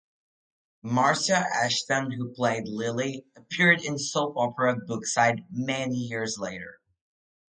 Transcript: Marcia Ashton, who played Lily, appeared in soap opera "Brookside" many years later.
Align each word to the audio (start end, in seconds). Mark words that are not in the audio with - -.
Marcia 0.81 1.35
Ashton, 1.37 2.09
who 2.11 2.33
played 2.33 2.67
Lily, 2.67 3.23
appeared 3.37 3.83
in 3.83 3.99
soap 3.99 4.33
opera 4.35 4.75
"Brookside" 4.75 5.45
many 5.51 5.93
years 5.95 6.37
later. 6.39 6.79